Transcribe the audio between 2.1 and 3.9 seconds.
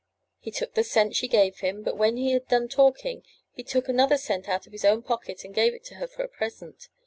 he had done talking he took